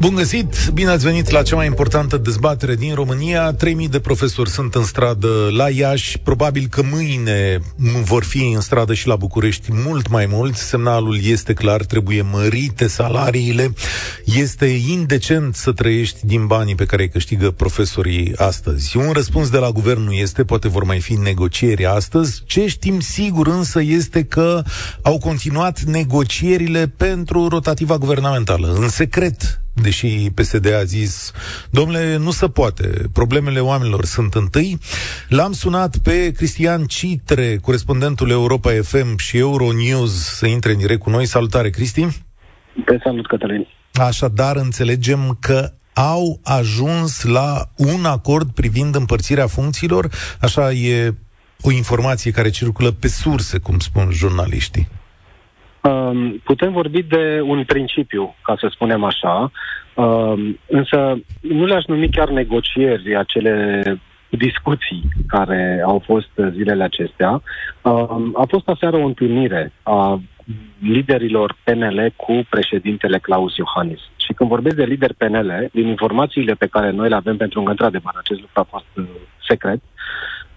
[0.00, 0.68] Bun găsit!
[0.74, 3.52] Bine ați venit la cea mai importantă dezbatere din România.
[3.52, 6.18] 3000 de profesori sunt în stradă la Iași.
[6.18, 7.58] Probabil că mâine
[8.02, 10.62] vor fi în stradă și la București mult mai mulți.
[10.62, 13.72] Semnalul este clar, trebuie mărite salariile.
[14.24, 18.96] Este indecent să trăiești din banii pe care îi câștigă profesorii astăzi.
[18.96, 22.42] Un răspuns de la guvern nu este, poate vor mai fi negocieri astăzi.
[22.46, 24.62] Ce știm sigur însă este că
[25.02, 31.32] au continuat negocierile pentru rotativa guvernamentală, în secret deși PSD a zis,
[31.70, 34.78] domnule, nu se poate, problemele oamenilor sunt întâi.
[35.28, 41.10] L-am sunat pe Cristian Citre, corespondentul Europa FM și Euronews, să intre în direct cu
[41.10, 41.26] noi.
[41.26, 42.06] Salutare, Cristi!
[42.84, 43.66] Te salut, Cătălin!
[43.92, 51.14] Așadar, înțelegem că au ajuns la un acord privind împărțirea funcțiilor, așa e
[51.60, 54.88] o informație care circulă pe surse, cum spun jurnaliștii.
[55.82, 59.50] Um, putem vorbi de un principiu, ca să spunem așa,
[59.94, 63.82] um, însă nu le-aș numi chiar negocieri acele
[64.28, 67.42] discuții care au fost zilele acestea.
[67.82, 70.20] Um, a fost aseară o întâlnire a
[70.82, 74.00] liderilor PNL cu președintele Claus Iohannis.
[74.16, 77.70] Și când vorbesc de lider PNL, din informațiile pe care noi le avem, pentru că
[77.70, 79.04] într-adevăr acest lucru a fost uh,
[79.48, 79.80] secret,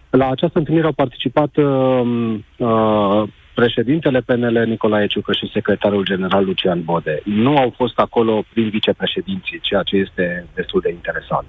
[0.09, 6.83] la această întâlnire au participat uh, uh, președintele PNL Nicolae Ciucă și secretarul general Lucian
[6.83, 7.21] Bode.
[7.23, 11.45] Nu au fost acolo prin vicepreședinții, ceea ce este destul de interesant.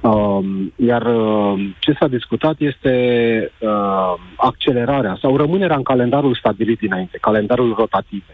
[0.00, 0.44] Uh,
[0.76, 2.92] iar uh, ce s-a discutat este
[3.58, 8.24] uh, accelerarea sau rămânerea în calendarul stabilit dinainte, calendarul rotativ.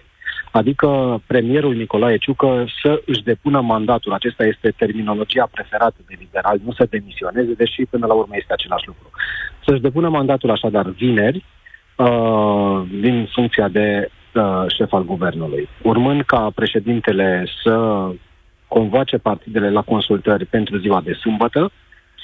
[0.50, 4.12] Adică premierul Nicolae Ciucă să își depună mandatul.
[4.12, 8.86] Acesta este terminologia preferată de liberal, nu să demisioneze, deși până la urmă este același
[8.86, 9.10] lucru.
[9.66, 11.44] Să-și depună mandatul așadar vineri,
[12.00, 15.68] uh, din funcția de uh, șef al guvernului.
[15.82, 18.06] Urmând ca președintele să
[18.68, 21.70] convoace partidele la consultări pentru ziua de sâmbătă,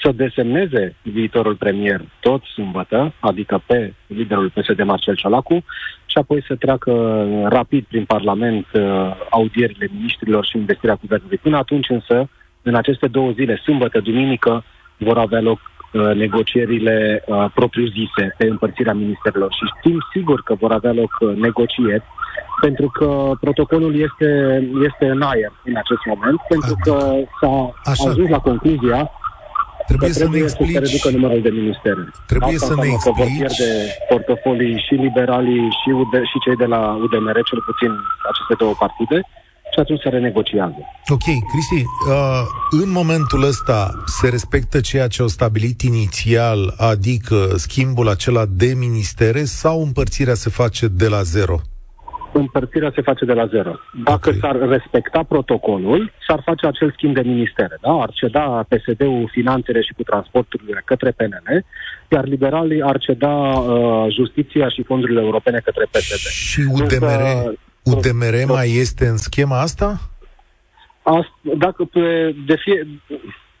[0.01, 5.63] să desemneze viitorul premier tot sâmbătă, adică pe liderul PSD Marcel Ciolacu,
[6.05, 8.81] și apoi să treacă rapid prin Parlament uh,
[9.29, 11.37] audierile ministrilor și investirea guvernului.
[11.37, 12.29] Până atunci însă,
[12.61, 14.63] în aceste două zile, sâmbătă, duminică,
[14.97, 20.71] vor avea loc Uh, negocierile uh, propriu-zise pe împărțirea ministerilor și știm sigur că vor
[20.71, 22.03] avea loc uh, negocieri
[22.61, 24.29] pentru că protocolul este,
[24.87, 26.95] este în aer în acest moment, pentru că
[27.39, 28.09] s-a Așa.
[28.09, 29.11] ajuns la concluzia
[29.89, 30.75] Trebuie, să trebuie ne explici...
[30.75, 32.01] să se reducă numărul de ministere.
[32.31, 33.05] Trebuie Asta să ne explici...
[33.05, 33.69] că vor pierde
[34.11, 37.91] portofolii și liberalii și, UD, și cei de la UDMR, cel puțin
[38.31, 39.17] aceste două partide,
[39.73, 40.77] și atunci se renegociază.
[41.07, 42.41] Ok, Cristi, uh,
[42.83, 49.43] în momentul ăsta se respectă ceea ce au stabilit inițial, adică schimbul acela de ministere
[49.43, 51.59] sau împărțirea se face de la zero?
[52.31, 53.71] Împărțirea se face de la zero.
[54.03, 54.39] Dacă okay.
[54.41, 57.77] s-ar respecta protocolul, s-ar face acel schimb de ministere.
[57.81, 57.91] Da?
[57.91, 61.65] Ar ceda PSD-ul finanțele și cu transporturile către PNL,
[62.09, 66.29] iar liberalii ar ceda uh, justiția și fondurile europene către PSD.
[66.29, 67.21] Și UDMR?
[67.35, 67.53] Însă,
[67.91, 69.99] UDMR mai este în schema asta?
[71.03, 72.87] asta dacă pe, de fie,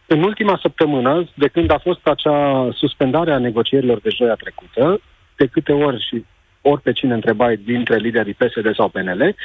[0.07, 5.01] în ultima săptămână, de când a fost acea suspendare a negocierilor de joia trecută,
[5.35, 6.25] de câte ori și
[6.61, 9.35] ori pe cine întrebai dintre liderii PSD sau PNL,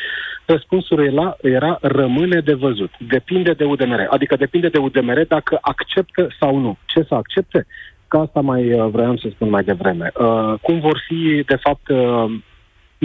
[0.44, 2.90] răspunsul era, era rămâne de văzut.
[3.08, 4.06] Depinde de UDMR.
[4.10, 6.78] Adică depinde de UDMR dacă acceptă sau nu.
[6.86, 7.66] Ce să accepte?
[8.08, 10.12] Ca asta mai uh, vreau să spun mai devreme.
[10.14, 12.32] Uh, cum vor fi, de fapt, uh,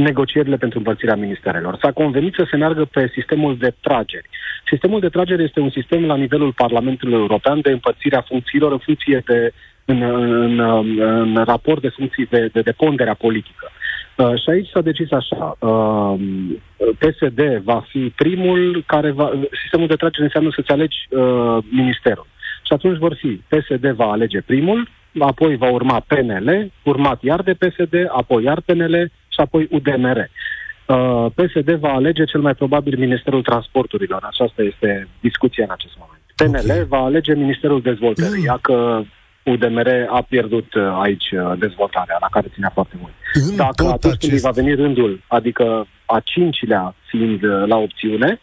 [0.03, 1.77] negocierile pentru împărțirea ministerelor.
[1.81, 4.29] S-a convenit să se meargă pe sistemul de trageri.
[4.71, 9.23] Sistemul de trageri este un sistem la nivelul Parlamentului European de împărțirea funcțiilor în funcție
[9.25, 9.53] de
[9.85, 13.71] în, în, în, în raport de funcții de, de, de ponderea politică.
[14.15, 15.55] Uh, și aici s-a decis așa.
[15.59, 16.13] Uh,
[16.97, 19.31] PSD va fi primul care va...
[19.61, 22.27] Sistemul de tragere înseamnă să-ți alegi uh, ministerul.
[22.67, 24.87] Și atunci vor fi PSD va alege primul,
[25.19, 30.19] apoi va urma PNL, urmat iar de PSD, apoi iar PNL și apoi UDMR.
[30.85, 34.21] Uh, PSD va alege cel mai probabil Ministerul Transporturilor.
[34.23, 36.21] Aceasta este discuția în acest moment.
[36.35, 36.85] PNL okay.
[36.87, 38.57] va alege Ministerul Dezvoltării, mm.
[38.61, 39.01] că
[39.43, 43.13] UDMR a pierdut uh, aici uh, dezvoltarea, la care ținea foarte mult.
[43.33, 44.29] În Dacă atunci acest...
[44.29, 48.39] când va veni rândul, adică a cincilea fiind la opțiune,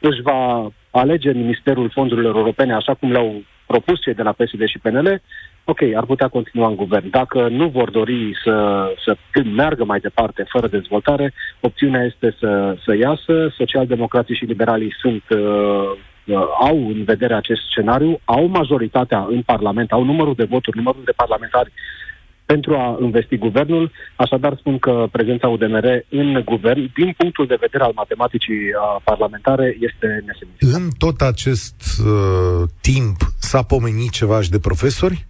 [0.00, 4.78] își va alege Ministerul Fondurilor Europene, așa cum le-au propus cei de la PSD și
[4.78, 5.22] PNL,
[5.68, 7.10] ok, ar putea continua în guvern.
[7.10, 9.16] Dacă nu vor dori să, să
[9.54, 13.54] meargă mai departe fără dezvoltare, opțiunea este să, să iasă.
[13.56, 19.92] Socialdemocrații și liberalii sunt uh, uh, au în vedere acest scenariu, au majoritatea în Parlament,
[19.92, 21.72] au numărul de voturi, numărul de parlamentari
[22.44, 23.90] pentru a investi guvernul.
[24.16, 28.60] Așadar, spun că prezența UDMR în guvern, din punctul de vedere al matematicii
[29.04, 30.76] parlamentare, este nesemnificativă.
[30.76, 35.26] În tot acest uh, timp s-a pomenit ceva și de profesori?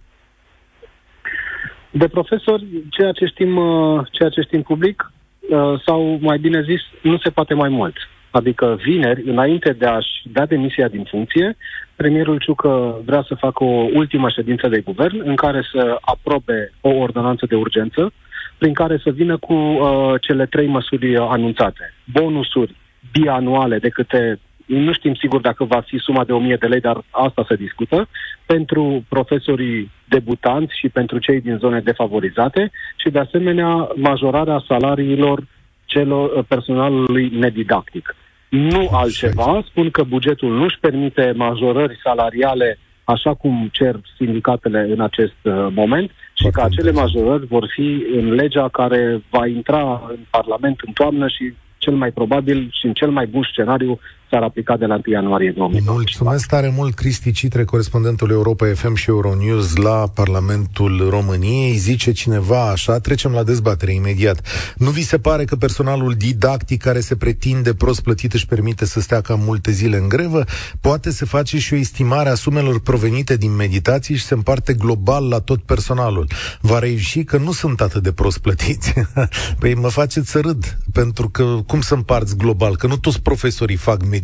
[1.97, 5.11] De profesori, ceea ce știm, uh, ceea ce știm public,
[5.49, 7.95] uh, sau mai bine zis, nu se poate mai mult.
[8.31, 11.57] Adică vineri, înainte de a-și da demisia din funcție,
[11.95, 16.89] premierul Ciucă vrea să facă o ultimă ședință de guvern în care să aprobe o
[16.89, 18.11] ordonanță de urgență
[18.57, 21.93] prin care să vină cu uh, cele trei măsuri anunțate.
[22.11, 22.75] Bonusuri
[23.11, 27.03] bianuale de câte nu știm sigur dacă va fi suma de 1000 de lei, dar
[27.09, 28.07] asta se discută,
[28.45, 35.43] pentru profesorii debutanți și pentru cei din zone defavorizate și, de asemenea, majorarea salariilor
[35.85, 38.15] celor personalului nedidactic.
[38.49, 45.39] Nu altceva, spun că bugetul nu-și permite majorări salariale așa cum cer sindicatele în acest
[45.43, 50.19] uh, moment și Foarte că acele majorări vor fi în legea care va intra în
[50.29, 53.99] Parlament în toamnă și cel mai probabil și în cel mai bun scenariu
[54.29, 55.95] s-ar aplica de la 1 ianuarie 2020.
[55.95, 61.73] Mulțumesc tare mult, Cristi Citre, corespondentul Europa FM și Euronews la Parlamentul României.
[61.73, 64.41] Zice cineva așa, trecem la dezbatere imediat.
[64.77, 68.99] Nu vi se pare că personalul didactic care se pretinde prost plătit își permite să
[68.99, 70.43] stea cam multe zile în grevă?
[70.81, 75.27] Poate se face și o estimare a sumelor provenite din meditații și se împarte global
[75.27, 76.27] la tot personalul.
[76.61, 78.93] Va reieși că nu sunt atât de prost plătiți.
[79.59, 82.75] păi mă faceți să râd, pentru că cum să împarți global?
[82.75, 84.15] Că nu toți profesorii fac meditații.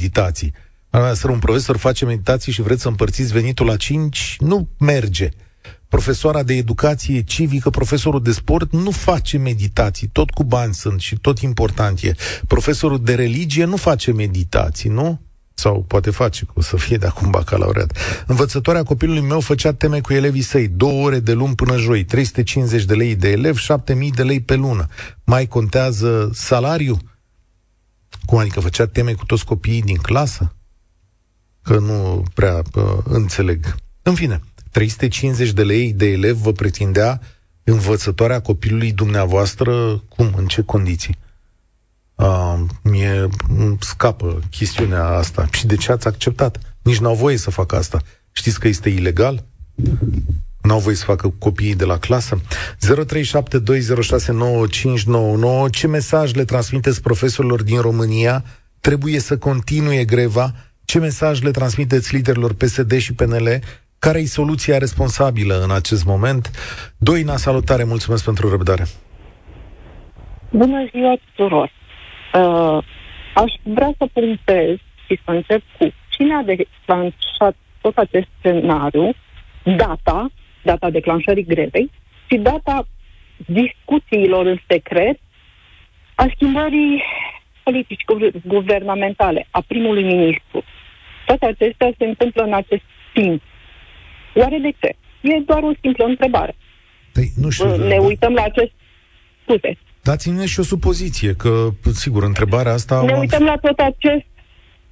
[1.14, 5.30] Să un profesor face meditații și vreți să împărțiți venitul la 5, nu merge.
[5.88, 11.16] Profesoara de educație civică, profesorul de sport, nu face meditații, tot cu bani sunt și
[11.16, 12.16] tot important e.
[12.48, 15.22] Profesorul de religie nu face meditații, nu?
[15.54, 17.98] Sau poate face, o să fie de acum bacalaureat.
[18.28, 22.84] Învățătoarea copilului meu făcea teme cu elevii săi, două ore de luni până joi, 350
[22.84, 24.88] de lei de elev, 7000 de lei pe lună.
[25.24, 27.00] Mai contează salariul?
[28.26, 30.56] Cum adică făcea teme cu toți copiii din clasă?
[31.62, 33.76] Că nu prea uh, înțeleg.
[34.02, 34.42] În fine,
[34.72, 37.22] 350 de lei de elev vă pretindea
[37.64, 41.18] învățătoarea copilului dumneavoastră, cum, în ce condiții?
[42.16, 43.30] Uh, mie
[43.80, 45.48] scapă chestiunea asta.
[45.52, 46.76] Și de ce ați acceptat?
[46.82, 48.02] Nici n-au voie să facă asta.
[48.32, 49.46] Știți că este ilegal?
[50.64, 52.38] N-au voie să facă copiii de la clasă?
[52.38, 52.42] 0372069599
[55.72, 58.44] Ce mesaj le transmiteți profesorilor din România?
[58.82, 60.52] Trebuie să continue greva?
[60.86, 63.60] Ce mesaj le transmiteți liderilor PSD și PNL?
[64.00, 66.52] Care e soluția responsabilă în acest moment?
[66.98, 68.86] Doina, salutare, mulțumesc pentru răbdare.
[70.50, 71.72] Bună ziua tuturor!
[72.34, 72.78] Uh,
[73.36, 79.14] aș vrea să punctez și să încep cu cine a declanșat tot acest scenariu,
[79.64, 80.32] data
[80.64, 81.92] data declanșării grevei
[82.30, 82.88] și data
[83.46, 85.20] discuțiilor în secret
[86.16, 87.04] a schimbării
[87.64, 88.04] politici
[88.46, 90.64] guvernamentale a primului ministru.
[91.26, 92.84] Toate acestea se întâmplă în acest
[93.14, 93.42] timp.
[94.36, 94.96] Oare de ce?
[95.22, 96.56] E doar o simplă întrebare.
[97.14, 98.02] Păi, nu știu, ne da.
[98.02, 98.72] uităm la acest...
[99.42, 99.78] Scuze.
[100.02, 103.04] Dați-ne și o supoziție, că, sigur, întrebarea asta...
[103.06, 104.26] Ne uităm la tot acest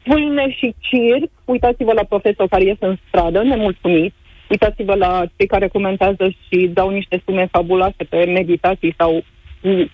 [0.04, 1.32] pâine și circ.
[1.46, 4.14] Uitați-vă la profesor care ies în stradă, nemulțumit,
[4.52, 9.24] Uitați-vă la cei care comentează și dau niște sume fabuloase pe meditații sau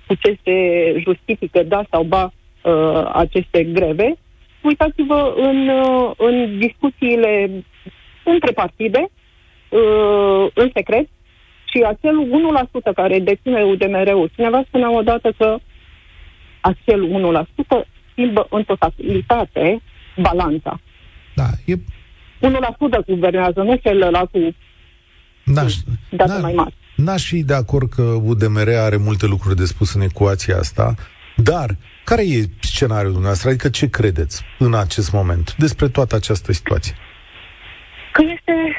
[0.08, 0.56] cu ce se
[1.06, 4.16] justifică da sau ba uh, aceste greve.
[4.62, 7.64] Uitați-vă în, uh, în discuțiile
[8.24, 9.10] între partide,
[9.70, 11.08] uh, în secret,
[11.72, 12.16] și acel
[12.92, 14.30] 1% care deține UDMR-ul.
[14.36, 15.58] Cineva spunea odată că
[16.62, 19.82] acel 1% schimbă în totalitate
[20.22, 20.80] balanța.
[21.36, 21.74] Da, e
[22.42, 24.56] 1% guvernează, nu celălalt cu
[25.44, 25.74] N-aș,
[26.10, 26.74] date n mai mari.
[26.96, 30.96] N-aș fi de acord că UDMR are multe lucruri de spus în ecuația asta,
[31.36, 31.70] dar
[32.04, 33.50] care e scenariul dumneavoastră?
[33.50, 36.96] Adică ce credeți în acest moment despre toată această situație?
[38.12, 38.76] Că este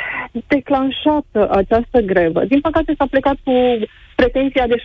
[0.47, 2.45] declanșată această grevă.
[2.45, 3.53] Din păcate s-a plecat cu
[4.15, 4.77] pretenția de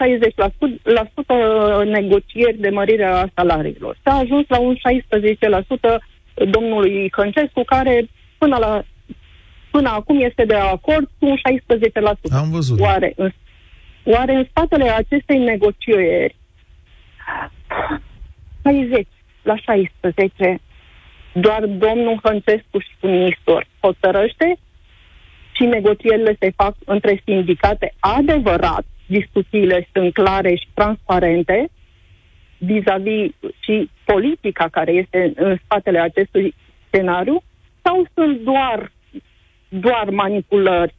[1.85, 3.97] 60% negocieri de mărire a salariilor.
[4.03, 4.79] S-a ajuns la un 16%
[6.49, 8.09] domnului Hăncescu, care
[8.43, 8.83] până, la,
[9.71, 12.15] până acum este de acord cu un 16%.
[12.31, 12.79] Am văzut.
[12.79, 13.31] Oare, în,
[14.03, 16.35] oare în spatele acestei negocieri
[18.63, 19.07] 60
[19.41, 20.59] la 16
[21.33, 24.57] doar domnul Hăncescu și ministru hotărăște
[25.51, 31.69] și negocierile se fac între sindicate adevărat, discuțiile sunt clare și transparente,
[32.57, 36.53] vis-a-vis și politica care este în spatele acestui
[36.87, 37.43] scenariu,
[37.83, 38.91] sau sunt doar,
[39.69, 40.95] doar manipulări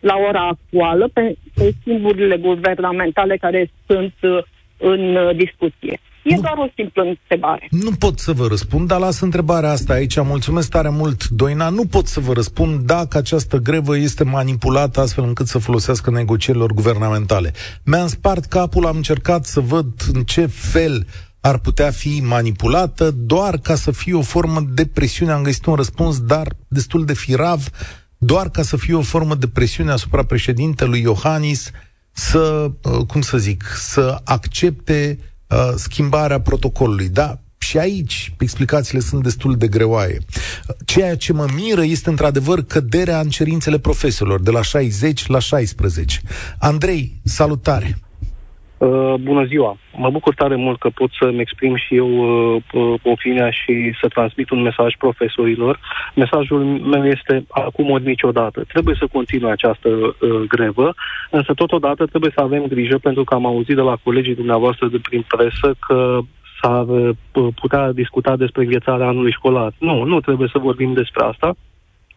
[0.00, 4.42] la ora actuală pe, pe schimburile guvernamentale care sunt uh,
[4.78, 6.00] în uh, discuție.
[6.22, 7.66] E nu, doar o simplă întrebare.
[7.70, 10.22] Nu pot să vă răspund, dar las întrebarea asta aici.
[10.22, 11.68] Mulțumesc tare mult, Doina.
[11.68, 16.72] Nu pot să vă răspund dacă această grevă este manipulată astfel încât să folosească negocierilor
[16.72, 17.52] guvernamentale.
[17.84, 21.06] Mi-am spart capul, am încercat să văd în ce fel
[21.40, 25.32] ar putea fi manipulată doar ca să fie o formă de presiune.
[25.32, 27.68] Am găsit un răspuns, dar destul de firav,
[28.18, 31.70] doar ca să fie o formă de presiune asupra președintelui Iohannis
[32.12, 37.08] să, uh, cum să zic, să accepte uh, schimbarea protocolului.
[37.08, 40.18] Da, și aici explicațiile sunt destul de greoaie.
[40.84, 46.20] Ceea ce mă miră este într-adevăr căderea în cerințele profesorilor, de la 60 la 16.
[46.58, 47.98] Andrei, salutare!
[48.80, 49.76] Uh, bună ziua!
[49.96, 54.08] Mă bucur tare mult că pot să-mi exprim și eu uh, uh, opinia și să
[54.08, 55.80] transmit un mesaj profesorilor.
[56.14, 58.64] Mesajul meu este acum ori niciodată.
[58.68, 60.14] Trebuie să continue această uh,
[60.48, 60.94] grevă,
[61.30, 64.98] însă totodată trebuie să avem grijă pentru că am auzit de la colegii dumneavoastră de
[65.02, 66.18] prin presă că
[66.62, 67.16] s-ar uh,
[67.60, 69.72] putea discuta despre înghețarea anului școlar.
[69.78, 71.56] Nu, nu trebuie să vorbim despre asta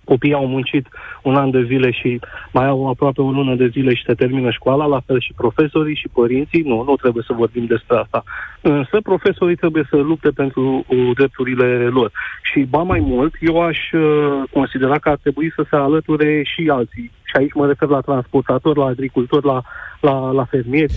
[0.04, 0.88] copiii au muncit
[1.22, 2.20] un an de zile și
[2.52, 5.96] mai au aproape o lună de zile și se termină școala, la fel și profesorii
[5.96, 6.62] și părinții.
[6.62, 8.24] Nu, nu trebuie să vorbim despre asta.
[8.62, 12.12] Însă profesorii trebuie să lupte pentru uh, drepturile lor.
[12.42, 16.70] Și ba mai mult, eu aș uh, considera că ar trebui să se alăture și
[16.72, 17.12] alții.
[17.24, 19.62] Și aici mă refer la transportatori, la agricultori, la,
[20.00, 20.94] la, la fermieri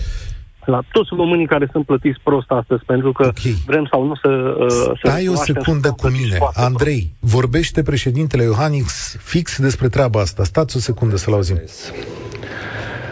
[0.69, 3.55] la toți românii care sunt plătiți prost astăzi, pentru că okay.
[3.65, 4.55] vrem sau nu să...
[4.59, 6.37] Uh, Stai să o secundă cu mine.
[6.53, 7.33] Andrei, prost.
[7.33, 10.43] vorbește președintele Iohannis fix despre treaba asta.
[10.43, 11.61] Stați o secundă să-l auzim.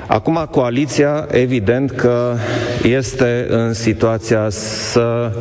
[0.08, 2.36] Acum, coaliția, evident că
[2.84, 5.34] este în situația să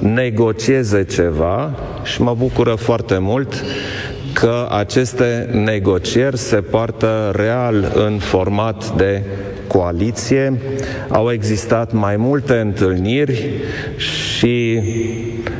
[0.00, 3.64] negocieze ceva și mă bucură foarte mult
[4.40, 9.22] că aceste negocieri se poartă real în format de
[9.66, 10.60] coaliție.
[11.08, 13.50] Au existat mai multe întâlniri
[13.96, 14.80] și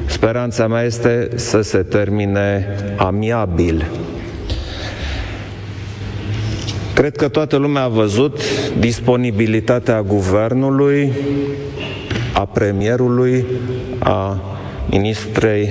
[0.06, 2.66] speranța mea este să se termine
[2.96, 3.90] amiabil.
[6.94, 8.40] Cred că toată lumea a văzut
[8.78, 11.12] disponibilitatea guvernului,
[12.34, 13.44] a premierului,
[13.98, 14.40] a
[14.90, 15.68] ministrei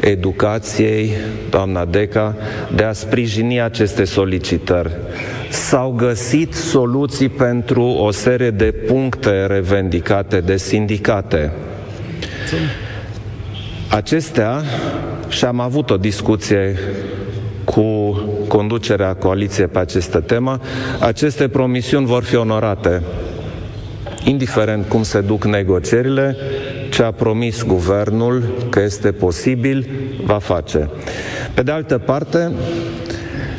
[0.00, 1.12] educației,
[1.50, 2.36] doamna Deca,
[2.74, 4.90] de a sprijini aceste solicitări.
[5.50, 11.52] S-au găsit soluții pentru o serie de puncte revendicate de sindicate.
[13.88, 14.62] Acestea,
[15.28, 16.78] și am avut o discuție
[17.64, 17.84] cu
[18.48, 20.60] conducerea coaliției pe această temă,
[21.00, 23.02] aceste promisiuni vor fi onorate.
[24.24, 26.36] Indiferent cum se duc negocierile,
[26.96, 29.88] ce a promis guvernul că este posibil,
[30.24, 30.90] va face.
[31.54, 32.52] Pe de altă parte,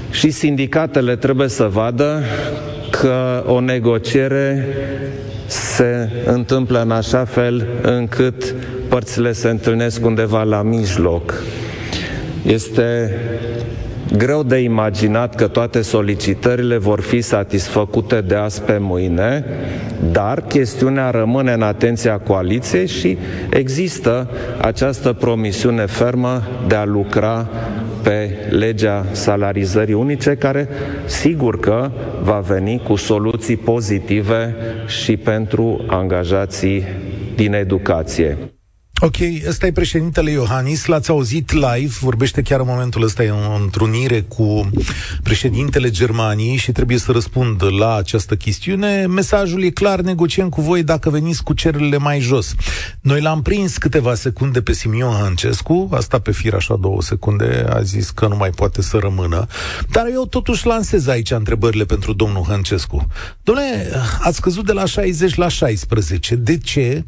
[0.10, 2.24] și sindicatele trebuie să vadă
[2.90, 4.68] că o negociere
[5.46, 8.56] se întâmplă în așa fel încât
[8.88, 11.44] părțile se întâlnesc undeva la mijloc.
[12.46, 13.16] Este
[14.16, 19.46] greu de imaginat că toate solicitările vor fi satisfăcute de azi pe mâine,
[20.12, 23.18] dar chestiunea rămâne în atenția coaliției și
[23.50, 24.30] există
[24.62, 27.50] această promisiune fermă de a lucra
[28.04, 30.70] pe legea salarizării unice, care
[31.06, 36.84] sigur că va veni cu soluții pozitive și pentru angajații
[37.36, 38.38] din educație.
[39.00, 39.16] Ok,
[39.48, 44.22] ăsta e președintele Iohannis, l-ați auzit live, vorbește chiar în momentul ăsta în o întrunire
[44.22, 44.70] cu
[45.24, 49.06] președintele Germaniei și trebuie să răspund la această chestiune.
[49.06, 52.56] Mesajul e clar, negociem cu voi dacă veniți cu cererile mai jos.
[53.02, 57.82] Noi l-am prins câteva secunde pe Simion Hancescu, asta pe fir așa două secunde, a
[57.82, 59.48] zis că nu mai poate să rămână,
[59.90, 63.08] dar eu totuși lansez aici întrebările pentru domnul Hancescu.
[63.44, 67.04] Domnule, ați căzut de la 60 la 16, de ce?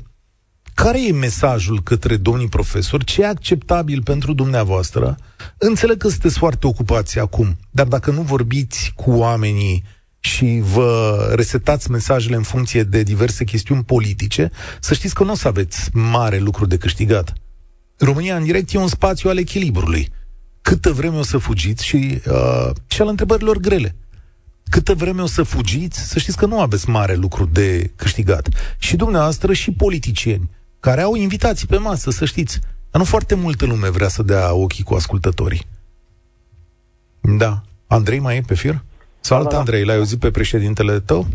[0.84, 3.04] Care e mesajul către domnii profesori?
[3.04, 5.18] Ce e acceptabil pentru dumneavoastră?
[5.58, 9.84] Înțeleg că sunteți foarte ocupați acum, dar dacă nu vorbiți cu oamenii
[10.20, 15.36] și vă resetați mesajele în funcție de diverse chestiuni politice, să știți că nu o
[15.36, 17.34] să aveți mare lucru de câștigat.
[17.98, 20.10] România în direct e un spațiu al echilibrului.
[20.62, 23.96] Câtă vreme o să fugiți și, uh, și al întrebărilor grele.
[24.70, 28.50] Câtă vreme o să fugiți, să știți că nu aveți mare lucru de câștigat.
[28.78, 32.60] Și dumneavoastră și politicieni care au invitații pe masă, să știți.
[32.92, 35.62] Dar nu foarte multă lume vrea să dea ochii cu ascultătorii.
[37.38, 37.62] Da.
[37.88, 38.76] Andrei mai e pe fir?
[39.20, 39.60] Salut, da, da, da.
[39.60, 41.26] Andrei, l-ai auzit pe președintele tău?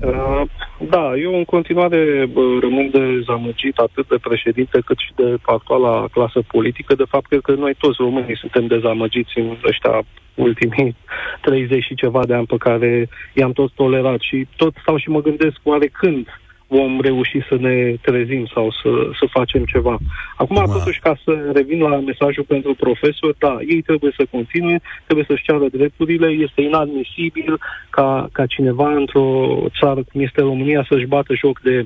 [0.00, 0.42] Uh,
[0.88, 2.30] da, eu în continuare
[2.60, 6.94] rămân dezamăgit atât de președinte cât și de actuala clasă politică.
[6.94, 10.02] De fapt, cred că noi toți românii suntem dezamăgiți în ăștia
[10.34, 10.96] ultimii
[11.40, 15.20] 30 și ceva de ani pe care i-am toți tolerat și tot stau și mă
[15.20, 16.26] gândesc oare când
[16.66, 19.98] vom reuși să ne trezim sau să, să facem ceva.
[20.36, 24.80] Acum, Acum, totuși, ca să revin la mesajul pentru profesor, da, ei trebuie să continue,
[25.04, 31.06] trebuie să-și ceară drepturile, este inadmisibil ca, ca cineva într-o țară cum este România să-și
[31.06, 31.84] bată joc de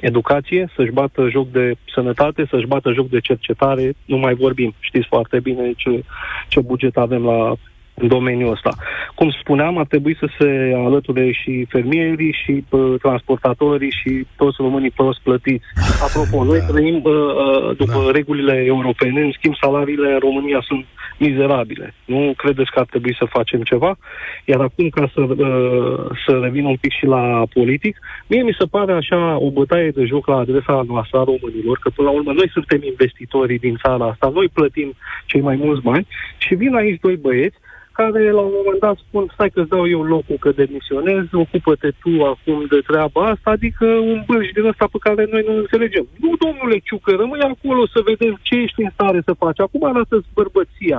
[0.00, 4.74] educație, să-și bată joc de sănătate, să-și bată joc de cercetare, nu mai vorbim.
[4.80, 6.04] Știți foarte bine ce,
[6.48, 7.54] ce buget avem la
[8.00, 8.70] în domeniul ăsta.
[9.14, 14.90] Cum spuneam, ar trebui să se alăture și fermierii și pă, transportatorii și toți românii
[14.90, 15.64] prost plătiți.
[16.02, 16.50] Apropo, da.
[16.50, 18.10] noi trăim uh, după da.
[18.10, 20.84] regulile europene, în schimb salariile în România sunt
[21.18, 21.94] mizerabile.
[22.04, 23.96] Nu credeți că ar trebui să facem ceva?
[24.44, 28.66] Iar acum, ca să, uh, să revin un pic și la politic, mie mi se
[28.70, 32.32] pare așa o bătaie de joc la adresa noastră a românilor, că până la urmă
[32.32, 34.92] noi suntem investitorii din țara asta, noi plătim
[35.26, 37.56] cei mai mulți bani și vin aici doi băieți
[37.98, 42.12] care la un moment dat spun, stai că-ți dau eu locul că demisionez, ocupă-te tu
[42.32, 46.06] acum de treaba asta, adică un bâlș din ăsta pe care noi nu înțelegem.
[46.24, 49.60] Nu, domnule Ciucă, rămâi acolo să vedem ce ești în stare să faci.
[49.60, 50.98] Acum arată-ți bărbăția.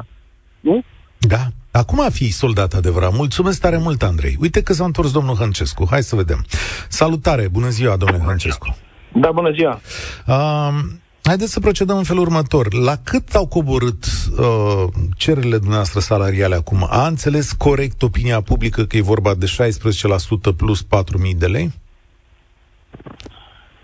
[0.59, 0.75] Nu?
[1.33, 1.43] Da,
[1.81, 3.13] Acum a fi soldat adevărat.
[3.13, 4.35] Mulțumesc tare mult, Andrei.
[4.39, 5.87] Uite că s-a întors domnul Hăncescu.
[5.89, 6.45] Hai să vedem.
[6.89, 8.77] Salutare, bună ziua, domnule Hăncescu.
[9.13, 9.79] Da, bună ziua.
[10.27, 10.79] Uh,
[11.27, 12.73] Haideți să procedăm în felul următor.
[12.73, 14.83] La cât au coborât uh,
[15.17, 16.87] cererile dumneavoastră salariale acum?
[16.89, 19.45] A înțeles corect opinia publică că e vorba de
[20.51, 20.89] 16% plus 4.000
[21.37, 21.69] de lei?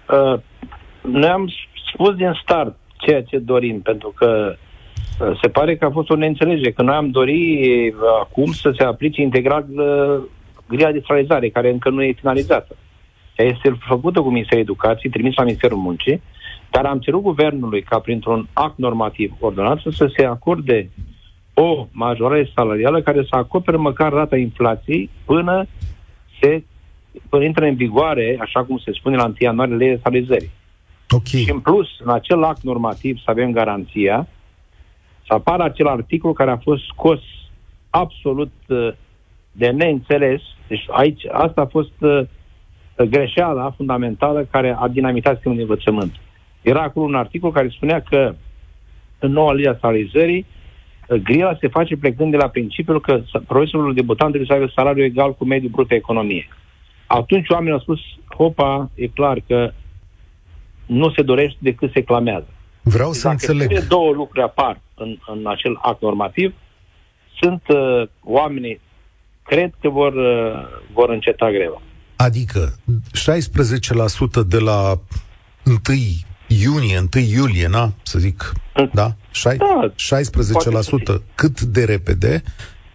[0.10, 0.40] Uh,
[1.02, 1.50] noi am
[1.94, 6.16] spus din start ceea ce dorim, pentru că uh, se pare că a fost o
[6.16, 10.24] neînțelegere, că noi am dorit uh, acum să se aplice integral uh,
[10.68, 12.76] grila de salarizare, care încă nu e finalizată.
[13.36, 16.22] Ea este făcută cu Ministerul Educației, trimis la Ministerul Muncii,
[16.74, 20.90] dar am cerut guvernului ca printr-un act normativ ordonat să se acorde
[21.54, 25.66] o majorare salarială care să acopere măcar rata inflației până
[26.42, 26.64] se
[27.30, 30.52] până intră în vigoare, așa cum se spune la 1 ianuarie, legea salarizării.
[31.10, 31.42] Okay.
[31.42, 34.28] Și în plus, în acel act normativ să avem garanția
[35.28, 37.20] să apară acel articol care a fost scos
[37.90, 38.94] absolut uh,
[39.52, 40.42] de neînțeles.
[40.68, 42.22] Deci aici, asta a fost uh,
[43.10, 46.16] greșeala fundamentală care a dinamitat sistemul de învățământ.
[46.64, 48.36] Era acolo un articol care spunea că
[49.20, 50.46] în noua lege a salarizării,
[51.08, 55.04] uh, grila se face plecând de la principiul că profesorul debutant trebuie să aibă salariu
[55.04, 56.48] egal cu mediul brut pe economie.
[57.08, 58.00] Atunci oamenii au spus,
[58.36, 59.74] hopa, e clar că
[60.86, 62.48] nu se dorește decât se clamează.
[62.82, 63.74] Vreau deci să dacă înțeleg.
[63.74, 66.54] Dacă două lucruri apar în, în acel act normativ,
[67.42, 68.82] sunt uh, oamenii,
[69.44, 71.82] cred că vor, uh, vor înceta greva.
[72.16, 72.76] Adică
[74.44, 75.00] 16% de la
[75.66, 75.78] 1
[76.62, 78.52] iunie, 1 iulie, na, să zic,
[78.92, 79.12] da?
[79.32, 79.92] Șai, da
[81.18, 82.44] 16% cât de repede,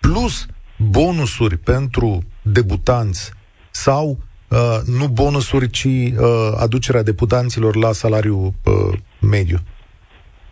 [0.00, 3.32] plus bonusuri pentru debutanți
[3.70, 4.16] sau
[4.48, 6.12] uh, nu bonusuri, ci uh,
[6.60, 9.58] aducerea deputanților la salariu uh, mediu.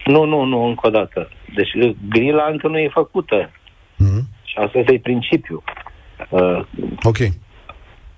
[0.05, 1.29] Nu, nu, nu, încă o dată.
[1.55, 3.51] Deci grila încă nu e făcută.
[3.51, 4.23] Mm-hmm.
[4.45, 5.63] Și asta este principiul.
[6.29, 6.61] Uh,
[7.03, 7.17] ok.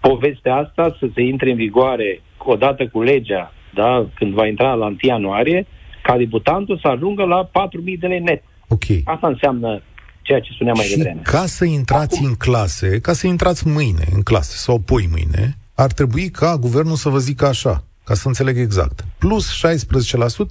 [0.01, 4.87] Povestea asta să se intre în vigoare odată cu legea da, când va intra la
[4.87, 5.67] 1 ianuarie,
[6.03, 8.43] ca debutantul să ajungă la 4.000 de lei net.
[8.69, 8.85] Ok.
[9.05, 9.83] Asta înseamnă
[10.23, 11.21] ceea ce spuneam mai și devreme.
[11.23, 12.29] ca să intrați Acum...
[12.29, 16.95] în clase, ca să intrați mâine în clase sau poi mâine, ar trebui ca guvernul
[16.95, 19.05] să vă zică așa, ca să înțeleg exact.
[19.19, 19.45] Plus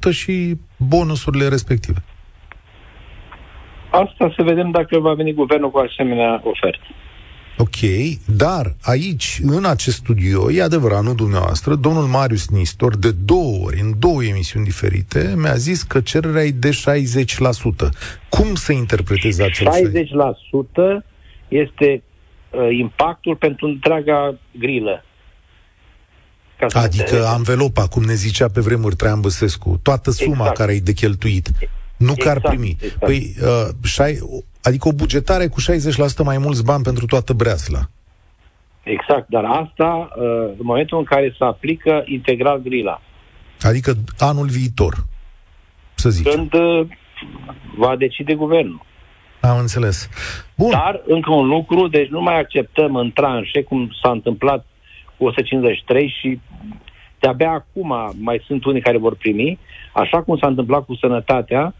[0.09, 2.03] 16% și bonusurile respective.
[3.89, 6.87] Asta să vedem dacă va veni guvernul cu asemenea ofertă.
[7.57, 7.77] Ok,
[8.25, 13.79] dar aici, în acest studio, e adevărat, nu dumneavoastră, domnul Marius Nistor, de două ori,
[13.79, 16.73] în două emisiuni diferite, mi-a zis că cererea e de 60%.
[18.29, 19.67] Cum să interpretezi acel
[21.01, 21.05] 60%
[21.47, 22.03] este
[22.49, 25.03] uh, impactul pentru întreaga grilă.
[26.73, 30.57] Adică anvelopa, cum ne zicea pe vremuri Traian Băsescu, toată suma exact.
[30.57, 31.49] care e de cheltuit.
[31.97, 32.77] Nu exact, că ar exact, primi.
[32.79, 32.99] Exact.
[32.99, 34.19] Păi, uh, șai,
[34.67, 37.79] Adică o bugetare cu 60% mai mulți bani pentru toată breasla.
[38.83, 40.23] Exact, dar asta uh,
[40.59, 43.01] în momentul în care se aplică integral grila.
[43.61, 44.93] Adică anul viitor,
[45.95, 46.27] să zic.
[46.29, 46.87] Când uh,
[47.77, 48.85] va decide guvernul.
[49.41, 50.09] Am înțeles.
[50.55, 50.69] Bun.
[50.69, 54.65] Dar, încă un lucru, deci nu mai acceptăm în tranșe, cum s-a întâmplat
[55.17, 56.39] cu 153 și
[57.19, 59.59] de-abia acum mai sunt unii care vor primi,
[59.93, 61.73] așa cum s-a întâmplat cu sănătatea,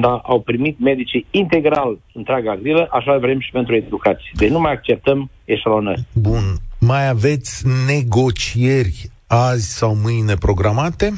[0.00, 4.30] când au primit medicii integral întreaga grilă, așa vrem și pentru educație.
[4.32, 6.00] Deci nu mai acceptăm eșalonări.
[6.14, 6.42] Bun.
[6.80, 11.12] mai aveți negocieri azi sau mâine programate?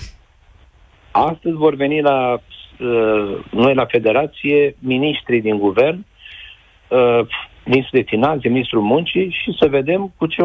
[1.10, 6.04] Astăzi vor veni la uh, noi la Federație ministrii din guvern,
[6.88, 7.26] uh,
[7.64, 10.42] ministrul de finanțe, ministrul muncii și să vedem cu ce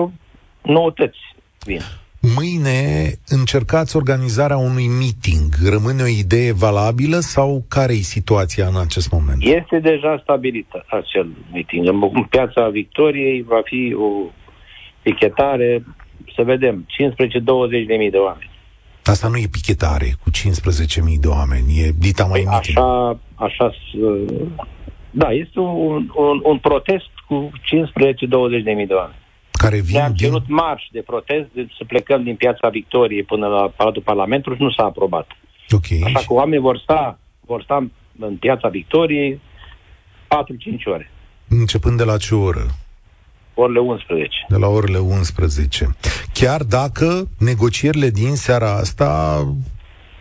[0.62, 1.20] noutăți
[1.66, 1.80] vin.
[2.32, 5.50] Mâine încercați organizarea unui meeting.
[5.72, 9.42] Rămâne o idee valabilă sau care e situația în acest moment?
[9.42, 11.88] Este deja stabilită acel meeting.
[11.88, 14.10] În piața Victoriei va fi o
[15.02, 15.84] pichetare,
[16.36, 18.50] să vedem, 15-20 de mii de oameni.
[19.04, 23.74] Asta nu e pichetare cu 15.000 de oameni, e dita mai păi Așa, așa,
[25.12, 27.52] da, este un, un, un protest cu
[28.60, 29.23] 15-20 de mii de oameni.
[29.64, 30.26] Care vin Ne-am din...
[30.26, 34.64] cerut marș de protest de să plecăm din Piața Victoriei până la Palatul Parlamentului și
[34.64, 35.28] nu s-a aprobat.
[35.70, 36.02] Okay.
[36.04, 37.88] Așa că oamenii vor sta, vor sta
[38.20, 39.38] în Piața Victoriei 4-5
[40.86, 41.12] ore.
[41.48, 42.66] Începând de la ce oră?
[43.54, 44.30] orele 11.
[44.50, 45.96] De la orele 11.
[46.34, 49.44] Chiar dacă negocierile din seara asta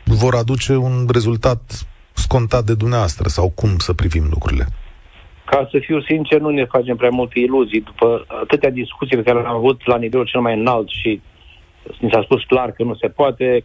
[0.04, 4.66] vor aduce un rezultat scontat de dumneavoastră sau cum să privim lucrurile?
[5.52, 9.40] Ca să fiu sincer, nu ne facem prea multe iluzii după atâtea discuții pe care
[9.40, 11.20] le-am avut la nivelul cel mai înalt și
[12.00, 13.64] ni s-a spus clar că nu se poate,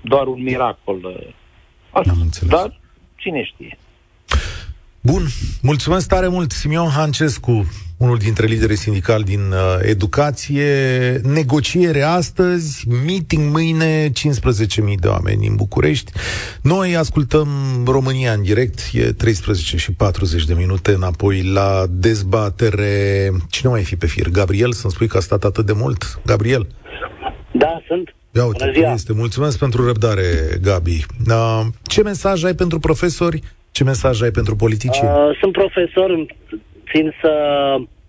[0.00, 1.24] doar un miracol.
[1.90, 2.50] Asta, Am înțeles.
[2.50, 2.80] Dar
[3.14, 3.78] cine știe?
[5.00, 5.22] Bun,
[5.62, 7.66] mulțumesc tare mult, Simion Hancescu,
[7.98, 10.64] unul dintre liderii sindicali din uh, educație.
[11.22, 14.12] Negociere astăzi, meeting mâine, 15.000
[15.00, 16.12] de oameni în București.
[16.62, 17.48] Noi ascultăm
[17.86, 23.30] România în direct, e 13 și 40 de minute înapoi la dezbatere.
[23.50, 24.28] Cine mai fi pe fir?
[24.28, 26.20] Gabriel, să-mi spui că a stat atât de mult?
[26.26, 26.66] Gabriel?
[27.52, 28.14] Da, sunt.
[28.34, 29.12] Ia uite, este.
[29.12, 30.22] Mulțumesc pentru răbdare,
[30.62, 31.06] Gabi.
[31.28, 33.42] Uh, ce mesaj ai pentru profesori?
[33.70, 35.08] Ce mesaj ai pentru politicieni?
[35.08, 36.26] Uh, sunt profesor,
[36.92, 37.32] țin să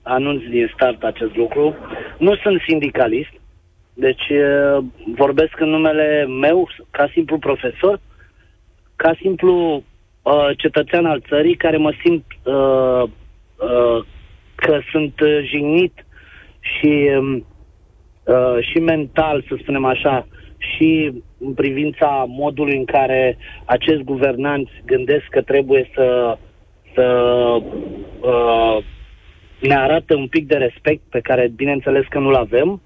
[0.01, 1.75] anunț din start acest lucru.
[2.17, 3.31] Nu sunt sindicalist,
[3.93, 4.83] deci uh,
[5.15, 7.99] vorbesc în numele meu ca simplu profesor,
[8.95, 9.83] ca simplu
[10.21, 13.03] uh, cetățean al țării care mă simt uh,
[13.57, 14.05] uh,
[14.55, 16.05] că sunt jignit
[16.59, 17.09] și,
[18.23, 25.25] uh, și mental, să spunem așa, și în privința modului în care acești guvernanți gândesc
[25.29, 26.37] că trebuie să,
[26.99, 27.61] să
[28.19, 28.77] uh,
[29.59, 32.81] ne arată un pic de respect pe care bineînțeles că nu-l avem.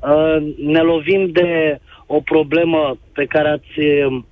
[0.00, 4.22] Uh, ne lovim de o problemă pe care ați uh,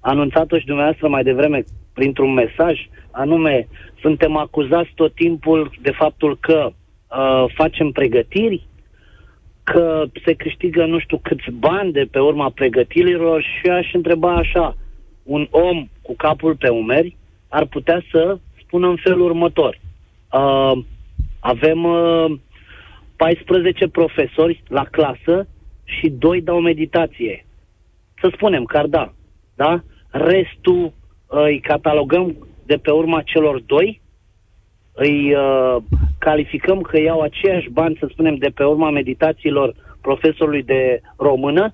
[0.00, 3.68] anunțat-o și dumneavoastră mai devreme printr-un mesaj, anume
[4.00, 8.66] suntem acuzați tot timpul de faptul că uh, facem pregătiri,
[9.64, 14.76] că se câștigă nu știu câți bani de pe urma pregătirilor și aș întreba așa,
[15.22, 17.16] un om cu capul pe umeri
[17.48, 18.38] ar putea să
[18.72, 19.78] spună în felul următor.
[20.32, 20.72] Uh,
[21.40, 22.32] avem uh,
[23.16, 25.48] 14 profesori la clasă
[25.84, 27.46] și doi dau meditație.
[28.20, 29.12] Să spunem că ar da,
[29.54, 29.82] da?
[30.10, 30.92] Restul uh,
[31.44, 34.00] îi catalogăm de pe urma celor doi,
[34.92, 35.76] îi uh,
[36.18, 41.70] calificăm că iau aceiași bani, să spunem, de pe urma meditațiilor profesorului de română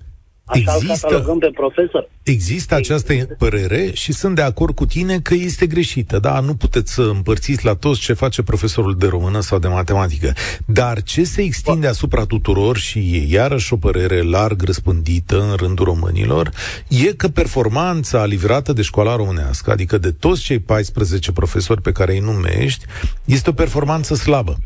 [0.49, 2.09] Așa există, pe profesor.
[2.23, 6.19] Există această părere și sunt de acord cu tine că este greșită.
[6.19, 10.33] Da, nu puteți să împărțiți la toți ce face profesorul de română sau de matematică.
[10.65, 15.85] Dar ce se extinde asupra tuturor și e iarăși o părere larg răspândită în rândul
[15.85, 16.51] românilor,
[16.87, 22.13] e că performanța livrată de școala românească, adică de toți cei 14 profesori pe care
[22.13, 22.85] îi numești,
[23.25, 24.57] este o performanță slabă.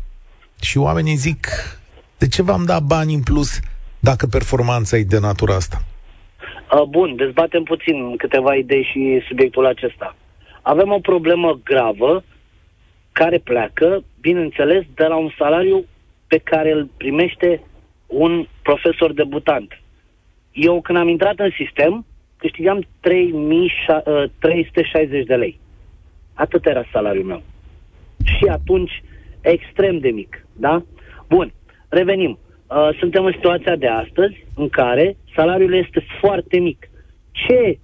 [0.60, 1.48] Și oamenii zic,
[2.18, 3.60] de ce v-am dat bani în plus
[4.10, 5.78] dacă performanța e de natura asta?
[6.88, 10.16] Bun, dezbatem puțin câteva idei și subiectul acesta.
[10.62, 12.24] Avem o problemă gravă
[13.12, 15.84] care pleacă, bineînțeles, de la un salariu
[16.26, 17.60] pe care îl primește
[18.06, 19.80] un profesor debutant.
[20.52, 25.60] Eu, când am intrat în sistem, câștigam 3360 de lei.
[26.34, 27.42] Atât era salariul meu.
[28.24, 29.02] Și atunci,
[29.40, 30.82] extrem de mic, da?
[31.28, 31.52] Bun,
[31.88, 32.38] revenim.
[32.68, 36.88] Uh, suntem în situația de astăzi în care salariul este foarte mic.
[37.30, 37.78] Ce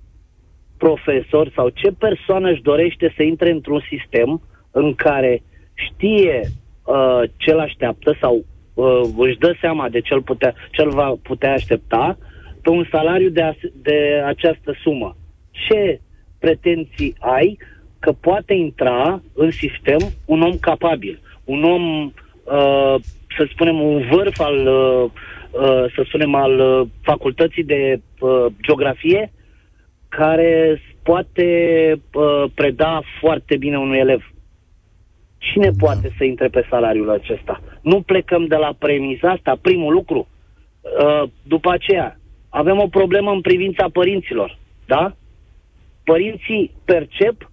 [0.78, 5.42] profesor sau ce persoană își dorește să intre într-un sistem în care
[5.74, 6.40] știe
[6.84, 11.52] uh, ce l așteaptă sau uh, își dă seama de ce putea, ce va putea
[11.52, 12.18] aștepta
[12.62, 15.16] pe un salariu de, as- de această sumă.
[15.50, 16.00] Ce
[16.38, 17.58] pretenții ai
[17.98, 22.12] că poate intra în sistem un om capabil, un om uh,
[23.36, 25.10] să spunem, un vârf al, uh,
[25.50, 28.00] uh, să spunem, al uh, facultății de
[28.62, 29.32] geografie
[30.08, 32.00] care poate
[32.54, 34.32] preda foarte bine unui elev.
[35.38, 35.76] Cine da.
[35.78, 37.60] poate să intre pe salariul acesta?
[37.82, 40.28] Nu plecăm de la premisa asta, primul lucru.
[40.80, 45.16] Uh, după aceea, avem o problemă în privința părinților, da?
[46.04, 47.50] Părinții percep,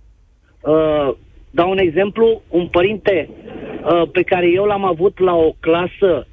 [0.61, 1.13] uh,
[1.51, 6.27] dau un exemplu, un părinte uh, pe care eu l-am avut la o clasă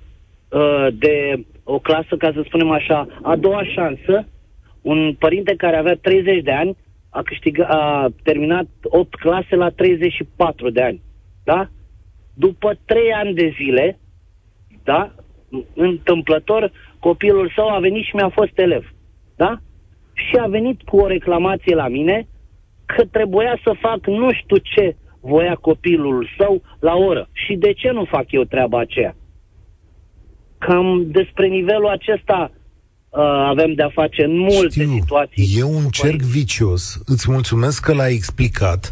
[0.48, 4.28] uh, de, o clasă, ca să spunem așa, a doua șansă,
[4.82, 6.76] un părinte care avea 30 de ani,
[7.10, 11.02] a, câștigat, a terminat 8 clase la 34 de ani,
[11.44, 11.68] da?
[12.34, 13.98] După 3 ani de zile,
[14.84, 15.14] da?
[15.74, 18.94] Întâmplător, copilul său a venit și mi-a fost elev.
[19.36, 19.58] Da?
[20.12, 22.26] Și a venit cu o reclamație la mine
[22.86, 27.28] că trebuia să fac nu știu ce voia copilul său la oră.
[27.32, 29.16] Și de ce nu fac eu treaba aceea?
[30.58, 35.58] Cam despre nivelul acesta uh, avem de-a face în multe Știu, situații.
[35.58, 37.02] E un cerc vicios.
[37.06, 38.90] Îți mulțumesc că l-ai explicat,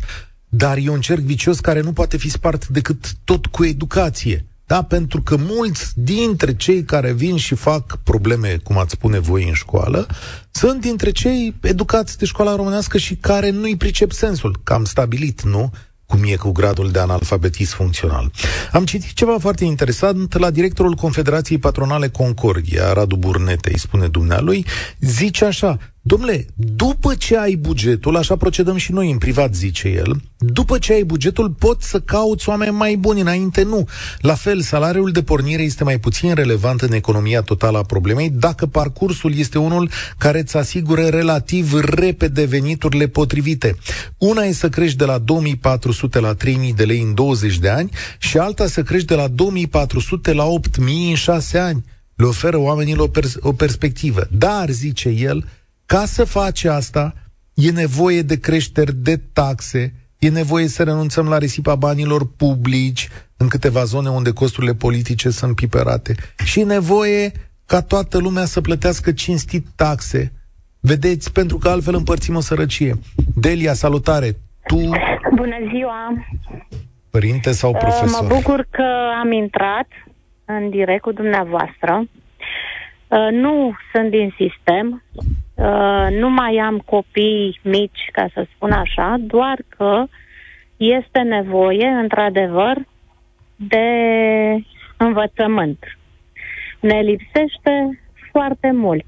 [0.48, 4.44] dar e un cerc vicios care nu poate fi spart decât tot cu educație.
[4.66, 4.82] Da?
[4.82, 9.54] Pentru că mulți dintre cei care vin și fac probleme, cum ați spune voi, în
[9.54, 10.06] școală,
[10.50, 14.56] sunt dintre cei educați de școala românească și care nu-i pricep sensul.
[14.64, 15.70] Că am stabilit, nu?
[16.12, 18.30] Cum e cu gradul de analfabetism funcțional.
[18.72, 24.66] Am citit ceva foarte interesant la directorul Confederației Patronale Concordia, Radu Burnete, îi spune dumnealui,
[25.00, 30.16] zice așa, Domnule, după ce ai bugetul, așa procedăm și noi în privat, zice el,
[30.38, 33.88] după ce ai bugetul, poți să cauți oameni mai buni, înainte nu.
[34.18, 38.66] La fel, salariul de pornire este mai puțin relevant în economia totală a problemei dacă
[38.66, 43.76] parcursul este unul care îți asigură relativ repede veniturile potrivite.
[44.18, 47.90] Una e să crești de la 2400 la 3000 de lei în 20 de ani
[48.18, 51.84] și alta să crești de la 2400 la 8000 în 6 ani.
[52.14, 54.26] Le oferă oamenilor o, pers- o perspectivă.
[54.30, 55.44] Dar, zice el,
[55.92, 57.12] ca să faci asta,
[57.54, 63.48] e nevoie de creșteri de taxe, e nevoie să renunțăm la risipa banilor publici în
[63.48, 67.32] câteva zone unde costurile politice sunt piperate și e nevoie
[67.66, 70.32] ca toată lumea să plătească cinstit taxe.
[70.80, 72.94] Vedeți, pentru că altfel împărțim o sărăcie.
[73.34, 74.36] Delia, salutare!
[74.66, 74.76] Tu...
[75.34, 76.26] Bună ziua!
[77.10, 78.22] Părinte sau profesor?
[78.22, 78.86] Mă bucur că
[79.20, 79.88] am intrat
[80.44, 82.04] în direct cu dumneavoastră.
[83.12, 85.02] Uh, nu sunt din sistem,
[85.62, 90.04] uh, nu mai am copii mici, ca să spun așa, doar că
[90.76, 92.76] este nevoie, într-adevăr,
[93.56, 93.86] de
[94.96, 95.78] învățământ.
[96.80, 99.04] Ne lipsește foarte mult.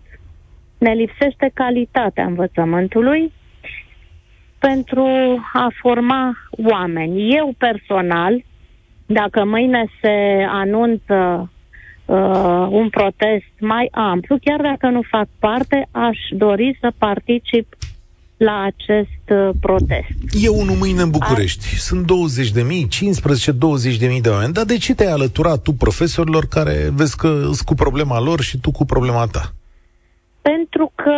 [0.78, 3.32] Ne lipsește calitatea învățământului
[4.58, 5.06] pentru
[5.52, 7.34] a forma oameni.
[7.36, 8.44] Eu personal,
[9.06, 11.50] dacă mâine se anunță
[12.04, 17.76] uh, un protest mai amplu, chiar dacă nu fac parte, aș dori să particip
[18.36, 20.08] la acest uh, protest.
[20.44, 21.66] E unul mâine în București.
[21.74, 21.76] A...
[21.76, 22.88] Sunt 20 de mii,
[23.94, 24.52] 15-20 de mii de oameni.
[24.52, 28.58] Dar de ce te-ai alăturat tu profesorilor care vezi că sunt cu problema lor și
[28.58, 29.52] tu cu problema ta?
[30.42, 31.16] Pentru că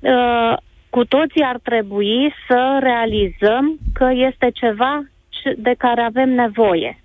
[0.00, 0.56] uh,
[0.90, 5.04] cu toții ar trebui să realizăm că este ceva
[5.56, 7.02] de care avem nevoie.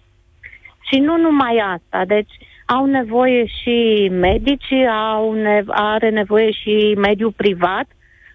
[0.89, 2.06] Și nu numai asta.
[2.06, 2.32] Deci
[2.76, 7.86] au nevoie și medicii, au ne- are nevoie și mediul privat,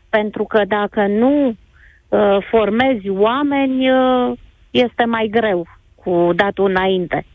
[0.09, 4.33] pentru că dacă nu uh, formezi oameni, uh,
[4.71, 7.27] este mai greu cu datul înainte.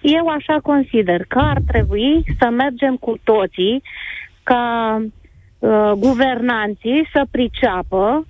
[0.00, 3.82] Eu așa consider că ar trebui să mergem cu toții
[4.42, 4.96] ca
[5.58, 8.26] uh, guvernanții să priceapă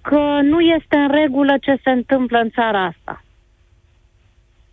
[0.00, 3.24] că nu este în regulă ce se întâmplă în țara asta.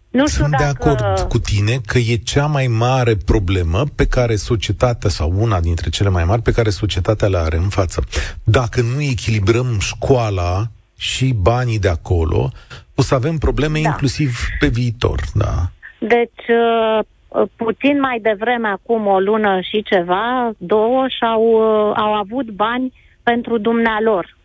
[0.10, 0.64] Nu știu Sunt dacă...
[0.64, 5.60] de acord cu tine că e cea mai mare problemă pe care societatea, sau una
[5.60, 8.04] dintre cele mai mari pe care societatea le are în față.
[8.44, 10.64] Dacă nu echilibrăm școala
[10.98, 12.50] și banii de acolo,
[12.96, 13.90] o să avem probleme da.
[13.90, 15.20] inclusiv pe viitor.
[15.34, 15.70] Da.
[16.00, 22.50] Deci, uh, puțin mai devreme, acum o lună și ceva, două, și-au uh, au avut
[22.50, 22.94] bani
[23.24, 24.38] pentru dumnealor.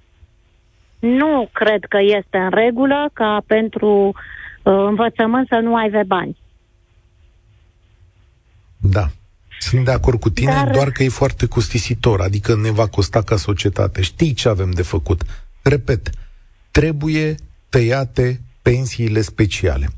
[0.98, 6.37] Nu cred că este în regulă ca pentru uh, Uh, învățământ să nu aibă bani.
[8.77, 9.11] Da.
[9.61, 10.70] Sunt de acord cu tine, Dar...
[10.70, 14.03] doar că e foarte costisitor, adică ne va costa ca societate.
[14.03, 15.22] Știi ce avem de făcut?
[15.62, 16.11] Repet,
[16.70, 17.35] trebuie
[17.68, 19.88] tăiate pensiile speciale.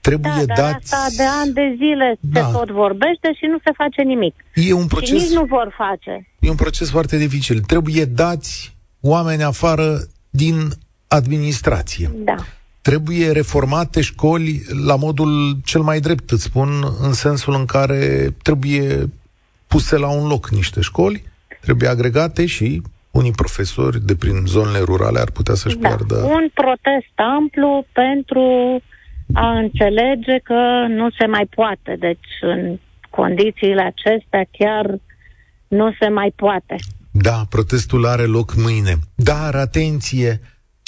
[0.00, 0.94] Trebuie da, dați...
[0.94, 2.40] asta de ani de zile da.
[2.40, 4.34] se tot vorbește și nu se face nimic.
[4.54, 5.08] E un proces...
[5.08, 6.28] Și nici nu vor face.
[6.38, 7.60] E un proces foarte dificil.
[7.60, 9.98] Trebuie dați oameni afară
[10.30, 10.68] din
[11.08, 12.10] administrație.
[12.14, 12.34] Da.
[12.82, 16.68] Trebuie reformate școli la modul cel mai drept, îți spun,
[17.00, 19.08] în sensul în care trebuie
[19.66, 21.22] puse la un loc niște școli,
[21.60, 25.88] trebuie agregate și unii profesori de prin zonele rurale ar putea să-și da.
[25.88, 26.14] piardă...
[26.14, 28.42] Un protest amplu pentru
[29.32, 31.96] a înțelege că nu se mai poate.
[31.98, 32.78] Deci, în
[33.10, 34.98] condițiile acestea, chiar
[35.68, 36.76] nu se mai poate.
[37.10, 38.94] Da, protestul are loc mâine.
[39.14, 40.40] Dar, atenție,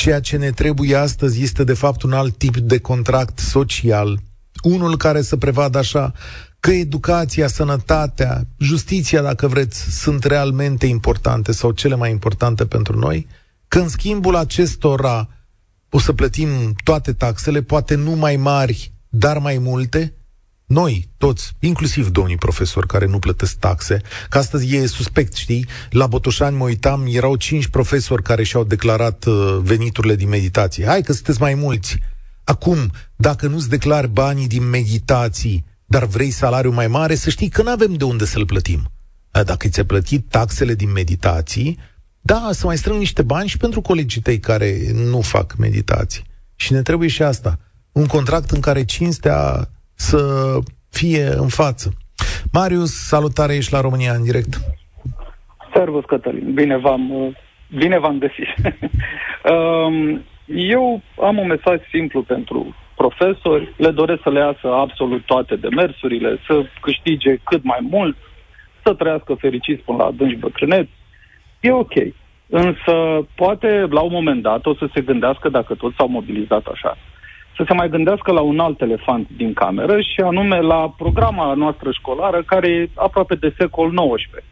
[0.03, 4.19] ceea ce ne trebuie astăzi este de fapt un alt tip de contract social,
[4.63, 6.13] unul care să prevadă așa
[6.61, 13.27] că educația, sănătatea, justiția, dacă vreți, sunt realmente importante sau cele mai importante pentru noi,
[13.69, 15.29] că în schimbul acestora
[15.91, 20.15] o să plătim toate taxele, poate nu mai mari, dar mai multe,
[20.73, 25.67] noi, toți, inclusiv domnii profesori care nu plătesc taxe, că astăzi e suspect, știi?
[25.91, 30.87] La Botoșani mă uitam, erau cinci profesori care și-au declarat uh, veniturile din meditație.
[30.87, 31.99] Hai că sunteți mai mulți.
[32.45, 37.63] Acum, dacă nu-ți declari banii din meditații, dar vrei salariu mai mare, să știi că
[37.63, 38.91] nu avem de unde să-l plătim.
[39.45, 41.79] Dacă ți-ai plătit taxele din meditații,
[42.21, 46.25] da, să mai strâng niște bani și pentru colegii tăi care nu fac meditații.
[46.55, 47.59] Și ne trebuie și asta.
[47.93, 50.59] Un contract în care cinstea să
[50.91, 51.93] fie în față.
[52.53, 54.61] Marius, salutare, ești la România în direct.
[55.75, 56.53] Servus, Cătălin.
[56.55, 57.37] Bine v-am,
[57.77, 58.49] bine v-am găsit.
[59.45, 65.57] Um, eu am un mesaj simplu pentru profesori, le doresc să le iasă absolut toate
[65.57, 68.17] demersurile, să câștige cât mai mult,
[68.85, 70.91] să trăiască fericiți până la adânci bătrâneți.
[71.61, 71.95] E ok.
[72.47, 76.99] Însă, poate, la un moment dat, o să se gândească, dacă toți s-au mobilizat așa,
[77.57, 81.91] să se mai gândească la un alt elefant din cameră și anume la programa noastră
[81.91, 84.45] școlară care e aproape de secol XIX.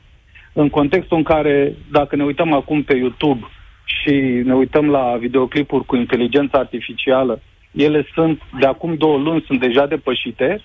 [0.53, 3.47] În contextul în care, dacă ne uităm acum pe YouTube
[3.85, 9.61] și ne uităm la videoclipuri cu inteligență artificială, ele sunt, de acum două luni, sunt
[9.61, 10.61] deja depășite,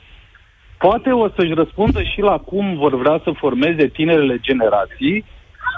[0.77, 5.25] poate o să-și răspundă și la cum vor vrea să formeze tinerele generații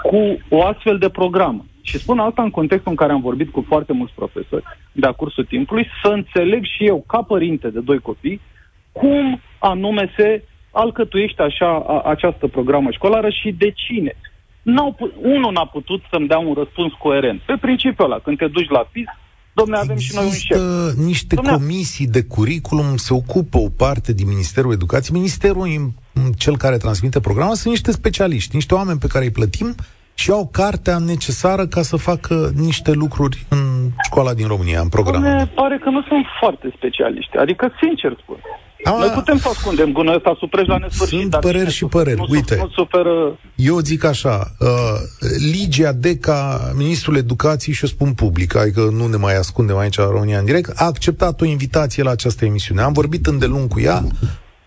[0.02, 1.64] cu o astfel de programă.
[1.82, 5.44] Și spun asta în contextul în care am vorbit cu foarte mulți profesori de-a cursul
[5.44, 8.40] timpului, să înțeleg și eu, ca părinte de doi copii,
[8.92, 14.14] cum anume se alcătuiește așa a, această programă școlară și de cine.
[14.62, 17.40] N-au, unul n-a putut să-mi dea un răspuns coerent.
[17.40, 19.06] Pe principiul ăla, când te duci la PIS,
[19.52, 21.06] domne, avem Există și noi un șef.
[21.06, 25.18] niște domne, comisii de curriculum, se ocupă o parte din Ministerul Educației.
[25.18, 25.66] Ministerul,
[26.36, 29.74] cel care transmite programul, sunt niște specialiști, niște oameni pe care îi plătim
[30.14, 35.22] și au cartea necesară ca să facă niște lucruri în școala din România, în program.
[35.22, 37.36] Domne, pare că nu sunt foarte specialiști.
[37.36, 38.36] Adică, sincer spun,
[38.84, 41.18] a, Noi putem să ascundem gunul ăsta supreș la nesfârșit.
[41.18, 42.16] Sunt păreri și păreri.
[42.16, 43.38] Nu, Uite, nu suferă...
[43.54, 44.68] eu zic așa, uh,
[45.52, 50.10] Ligia Deca, ministrul educației, și o spun public, adică nu ne mai ascundem aici la
[50.10, 52.82] România în direct, a acceptat o invitație la această emisiune.
[52.82, 54.02] Am vorbit îndelung cu ea,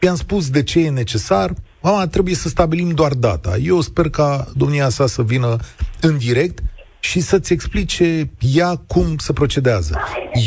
[0.02, 3.58] i-am spus de ce e necesar, Mama, trebuie să stabilim doar data.
[3.58, 5.58] Eu sper ca domnia sa să vină
[6.02, 6.60] în direct
[7.00, 10.00] și să-ți explice ea cum se procedează.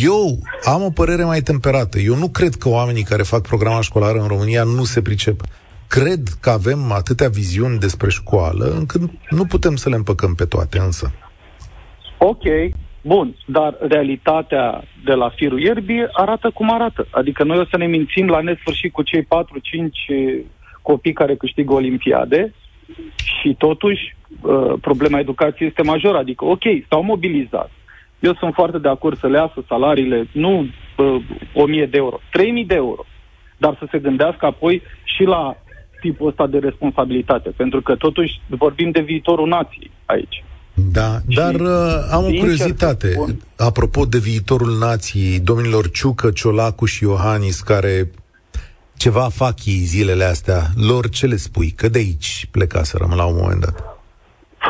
[0.03, 1.99] Eu am o părere mai temperată.
[1.99, 5.41] Eu nu cred că oamenii care fac programa școlară în România nu se pricep.
[5.87, 10.79] Cred că avem atâtea viziuni despre școală încât nu putem să le împăcăm pe toate,
[10.79, 11.13] însă.
[12.19, 12.43] Ok,
[13.07, 17.07] bun, dar realitatea de la firul ierbii arată cum arată.
[17.11, 19.27] Adică noi o să ne mințim la nesfârșit cu cei 4-5
[20.83, 22.53] copii care câștigă olimpiade
[23.17, 26.19] și totuși uh, problema educației este majoră.
[26.19, 27.71] Adică, ok, s-au mobilizat.
[28.21, 31.23] Eu sunt foarte de acord să le iasă salariile, nu uh,
[31.55, 33.05] 1000 de euro, 3000 de euro.
[33.57, 35.57] Dar să se gândească apoi și la
[36.01, 37.51] tipul ăsta de responsabilitate.
[37.51, 40.45] Pentru că totuși vorbim de viitorul nației aici.
[40.75, 41.69] Da, și dar uh,
[42.11, 43.15] am o curiozitate.
[43.57, 48.11] Apropo de viitorul nației, domnilor Ciucă, Ciolacu și Iohannis, care
[48.97, 51.71] ceva fac ei zilele astea, lor ce le spui?
[51.71, 53.99] Că de aici plecaserăm la un moment dat.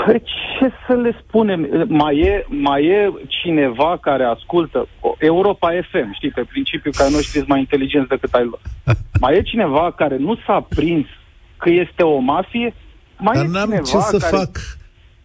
[0.04, 0.22] Păi
[0.58, 1.86] ce să le spunem?
[1.88, 4.88] Mai e, mai e cineva care ascultă
[5.18, 8.60] Europa FM, știi, pe principiu că noi știți mai inteligenți decât ai lor.
[9.20, 11.06] Mai e cineva care nu s-a prins
[11.56, 12.74] că este o mafie?
[13.18, 14.36] Mai Dar e n-am cineva ce să care...
[14.36, 14.50] fac.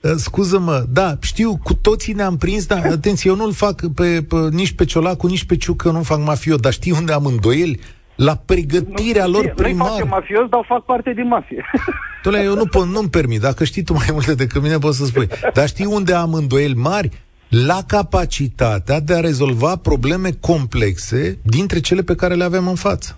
[0.01, 4.35] Uh, scuză-mă, da, știu, cu toții ne-am prins, dar atenție, eu nu-l fac pe, pe,
[4.51, 7.79] nici pe Ciolacu, nici pe Ciucă, nu fac mafio, dar știi unde am îndoieli?
[8.19, 10.03] la pregătirea nu, lor primară.
[10.03, 11.65] Nu mafios, dar fac parte din mafie.
[12.23, 13.39] Tule, eu nu pot, nu-mi permit.
[13.39, 15.27] Dacă știi tu mai multe decât mine, poți să spui.
[15.53, 17.09] Dar știi unde am îndoieli mari?
[17.49, 23.17] La capacitatea de a rezolva probleme complexe dintre cele pe care le avem în față.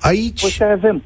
[0.00, 0.40] Aici...
[0.40, 1.02] Păi ăștia avem.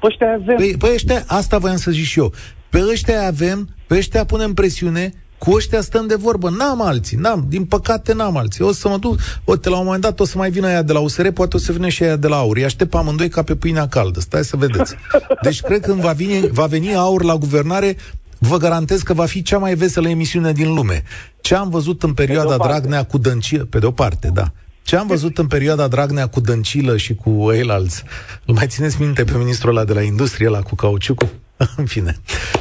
[0.00, 0.56] Păi ăștia avem.
[0.56, 2.32] Păi, păi ăștia, asta voiam să zic și eu.
[2.72, 6.50] Pe ăștia avem, pe ăștia punem presiune, cu ăștia stăm de vorbă.
[6.50, 8.64] N-am alții, n-am, din păcate n-am alții.
[8.64, 10.92] O să mă duc, uite, la un moment dat o să mai vină aia de
[10.92, 12.56] la USR, poate o să vină și aia de la AUR.
[12.56, 14.20] Îi aștept amândoi ca pe pâinea caldă.
[14.20, 14.94] Stai să vedeți.
[15.42, 17.96] Deci cred că când va veni, va veni AUR la guvernare,
[18.38, 21.02] vă garantez că va fi cea mai veselă emisiune din lume.
[21.40, 24.52] Ce am văzut în perioada Dragnea cu Dăncilă, pe de o parte, da.
[24.82, 28.02] Ce am văzut în perioada Dragnea cu Dăncilă și cu eilalți?
[28.46, 31.28] Îl mai țineți minte pe ministrul ăla de la industrie, la cu cauciucul?
[31.76, 32.14] în fine.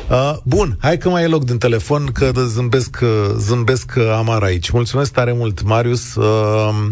[0.09, 4.43] Uh, bun, hai că mai e loc din telefon, că zâmbesc, uh, zâmbesc uh, amar
[4.43, 4.69] aici.
[4.69, 6.15] Mulțumesc tare mult, Marius.
[6.15, 6.89] Uh,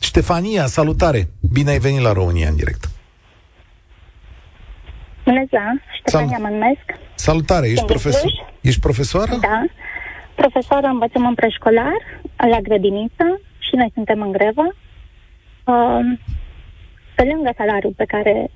[0.00, 1.28] Ștefania, salutare!
[1.52, 2.88] Bine ai venit la România în direct.
[5.24, 6.84] Bună ziua, Ștefania Sal- mă numesc.
[7.14, 8.30] Salutare, ești, profesor,
[8.60, 9.36] ești profesoară?
[9.40, 9.64] Da,
[10.34, 12.00] profesoară învățăm în preșcolar,
[12.36, 14.66] la grădiniță și noi suntem în grevă.
[15.64, 16.18] Uh,
[17.14, 18.50] pe lângă salariul pe care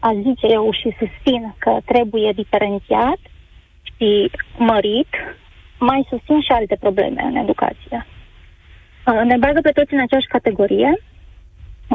[0.00, 3.18] aș zice eu și susțin că trebuie diferențiat
[3.82, 5.12] și mărit,
[5.78, 8.06] mai susțin și alte probleme în educație.
[9.06, 11.02] Uh, ne bagă pe toți în aceeași categorie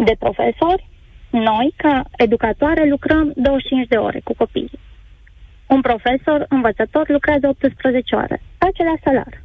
[0.03, 0.87] de profesori.
[1.29, 4.79] Noi, ca educatoare, lucrăm 25 de ore cu copiii.
[5.67, 8.41] Un profesor, învățător, lucrează 18 ore.
[8.57, 9.43] Face la salar.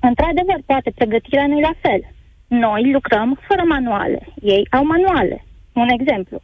[0.00, 2.00] Într-adevăr, poate pregătirea nu e la fel.
[2.46, 4.28] Noi lucrăm fără manuale.
[4.40, 5.44] Ei au manuale.
[5.72, 6.40] Un exemplu.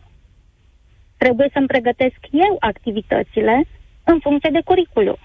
[1.23, 3.65] Trebuie să-mi pregătesc eu activitățile
[4.05, 5.19] în funcție de curriculum.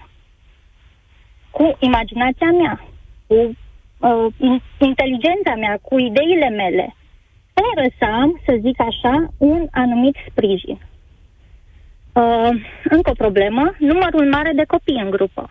[1.50, 2.84] Cu imaginația mea,
[3.26, 6.94] cu uh, inteligența mea, cu ideile mele,
[7.54, 10.78] fără să am, să zic așa, un anumit sprijin.
[12.12, 12.50] Uh,
[12.84, 15.50] încă o problemă, numărul mare de copii în grupă.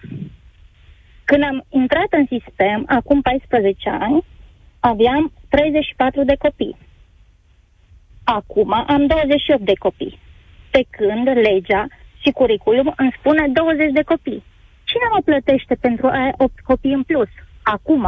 [1.23, 4.23] Când am intrat în sistem, acum 14 ani,
[4.79, 6.77] aveam 34 de copii.
[8.23, 10.25] Acum am 28 de copii.
[10.77, 11.87] Pe când legea
[12.21, 14.43] și curriculum îmi spune 20 de copii.
[14.83, 17.31] Cine mă plătește pentru aia 8 copii în plus?
[17.63, 18.03] Acum.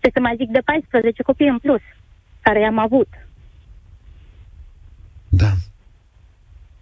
[0.00, 1.80] Ce să mai zic de 14 copii în plus,
[2.40, 3.08] care i-am avut.
[5.28, 5.52] Da.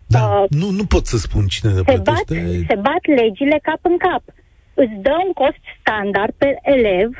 [0.06, 2.34] Da, uh, nu, nu pot să spun cine ne se plătește.
[2.34, 4.22] Bat, se bat legile cap în cap.
[4.74, 7.10] Îți dă un cost standard pe elev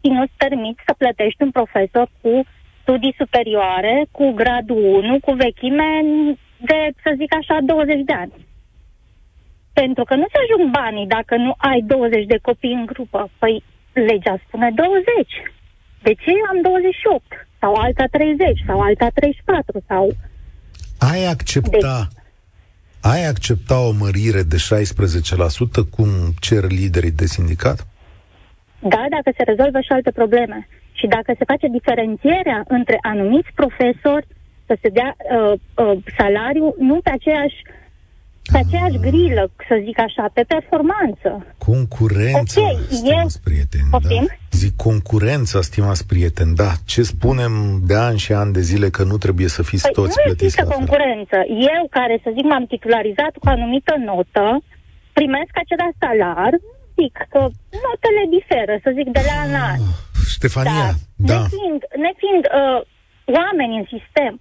[0.00, 2.44] și nu-ți permit să plătești un profesor cu
[2.82, 5.88] studii superioare, cu gradul 1, cu vechime
[6.68, 8.46] de, să zic așa, 20 de ani.
[9.72, 13.30] Pentru că nu se ajung banii dacă nu ai 20 de copii în grupă.
[13.38, 15.04] Păi legea spune 20.
[16.02, 17.22] De ce eu am 28?
[17.60, 18.64] Sau alta 30?
[18.66, 19.84] Sau alta 34?
[19.88, 20.04] Sau...
[20.98, 22.08] Ai accepta...
[22.10, 22.20] De...
[23.12, 26.08] Ai accepta o mărire de 16% cum
[26.40, 27.86] cer liderii de sindicat?
[28.80, 30.68] Da, dacă se rezolvă și alte probleme.
[30.92, 34.26] Și dacă se face diferențierea între anumiți profesori,
[34.66, 37.62] să se dea uh, uh, salariu nu pe aceeași
[38.52, 41.30] pe aceeași grilă, să zic așa, pe performanță.
[41.58, 43.42] Concurența, okay, stimați eu...
[43.48, 44.34] prieteni, da.
[44.50, 46.72] Zic concurența, stimați prieteni, da.
[46.84, 47.52] Ce spunem
[47.90, 50.62] de ani și ani de zile că nu trebuie să fiți păi toți nu plătiți
[50.62, 51.36] la concurență.
[51.74, 54.48] Eu, care, să zic, m-am titularizat cu anumită notă,
[55.18, 56.52] primesc același salar,
[56.98, 57.40] zic că
[57.84, 59.80] notele diferă, să zic, de la an la an.
[60.36, 61.32] Ștefania, da.
[61.32, 61.38] da.
[61.40, 62.80] Nefiind, nefiind uh,
[63.38, 64.34] oameni în sistem,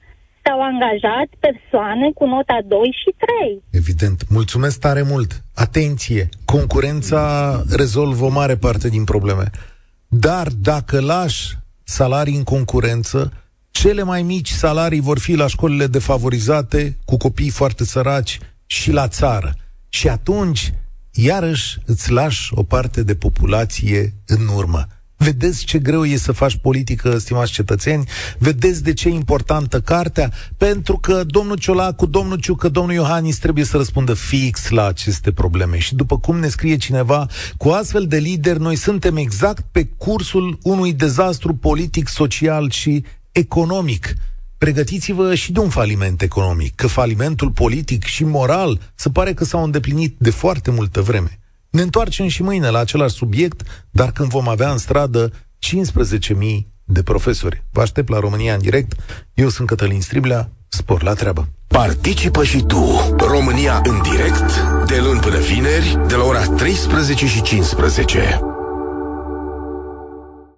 [0.45, 3.63] s-au angajat persoane cu nota 2 și 3.
[3.69, 4.29] Evident.
[4.29, 5.43] Mulțumesc tare mult.
[5.53, 6.29] Atenție!
[6.45, 7.23] Concurența
[7.69, 9.49] rezolvă o mare parte din probleme.
[10.07, 13.31] Dar dacă lași salarii în concurență,
[13.71, 19.07] cele mai mici salarii vor fi la școlile defavorizate, cu copii foarte săraci și la
[19.07, 19.53] țară.
[19.89, 20.73] Și atunci,
[21.11, 24.87] iarăși, îți lași o parte de populație în urmă.
[25.17, 28.07] Vedeți ce greu e să faci politică, stimați cetățeni?
[28.37, 30.31] Vedeți de ce e importantă cartea?
[30.57, 35.77] Pentru că domnul Ciolacu, domnul Ciucă, domnul Iohannis trebuie să răspundă fix la aceste probleme.
[35.77, 40.59] Și după cum ne scrie cineva, cu astfel de lideri noi suntem exact pe cursul
[40.61, 44.13] unui dezastru politic, social și economic.
[44.57, 49.63] Pregătiți-vă și de un faliment economic, că falimentul politic și moral se pare că s-au
[49.63, 51.39] îndeplinit de foarte multă vreme.
[51.75, 53.61] Ne întoarcem și mâine la același subiect,
[53.91, 55.35] dar când vom avea în stradă 15.000
[56.83, 57.63] de profesori.
[57.71, 58.93] Vă aștept la România în direct.
[59.33, 60.49] Eu sunt Cătălin Striblea.
[60.67, 61.47] Spor la treabă.
[61.67, 63.15] Participă și tu.
[63.17, 68.54] România în direct, de luni până vineri, de la ora 13 și 15.